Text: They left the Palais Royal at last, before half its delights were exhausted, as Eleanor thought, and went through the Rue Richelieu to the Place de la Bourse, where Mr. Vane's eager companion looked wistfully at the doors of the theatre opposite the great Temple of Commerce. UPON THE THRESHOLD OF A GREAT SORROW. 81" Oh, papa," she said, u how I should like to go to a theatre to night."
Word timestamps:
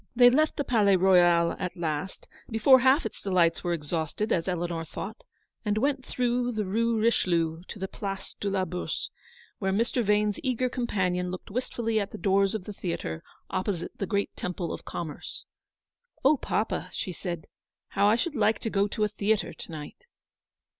They 0.15 0.31
left 0.31 0.57
the 0.57 0.63
Palais 0.63 0.95
Royal 0.95 1.51
at 1.59 1.77
last, 1.77 2.27
before 2.49 2.79
half 2.79 3.05
its 3.05 3.21
delights 3.21 3.63
were 3.63 3.71
exhausted, 3.71 4.31
as 4.31 4.47
Eleanor 4.47 4.83
thought, 4.83 5.23
and 5.63 5.77
went 5.77 6.03
through 6.03 6.53
the 6.53 6.65
Rue 6.65 6.97
Richelieu 6.99 7.61
to 7.67 7.77
the 7.77 7.87
Place 7.87 8.33
de 8.39 8.49
la 8.49 8.65
Bourse, 8.65 9.11
where 9.59 9.71
Mr. 9.71 10.03
Vane's 10.03 10.39
eager 10.41 10.69
companion 10.69 11.29
looked 11.29 11.51
wistfully 11.51 11.99
at 11.99 12.09
the 12.09 12.17
doors 12.17 12.55
of 12.55 12.63
the 12.63 12.73
theatre 12.73 13.21
opposite 13.51 13.95
the 13.99 14.07
great 14.07 14.35
Temple 14.35 14.73
of 14.73 14.85
Commerce. 14.85 15.45
UPON 16.25 16.31
THE 16.31 16.37
THRESHOLD 16.39 16.39
OF 16.39 16.39
A 16.39 16.39
GREAT 16.39 16.47
SORROW. 16.47 16.83
81" 16.83 16.85
Oh, 16.87 16.87
papa," 16.87 16.95
she 16.95 17.11
said, 17.11 17.39
u 17.41 17.45
how 17.89 18.07
I 18.07 18.15
should 18.15 18.35
like 18.35 18.57
to 18.57 18.69
go 18.71 18.87
to 18.87 19.03
a 19.03 19.07
theatre 19.07 19.53
to 19.53 19.71
night." 19.71 20.05